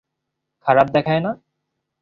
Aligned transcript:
খারাপ 0.65 0.87
দেখায় 0.95 1.21
না? 1.21 1.31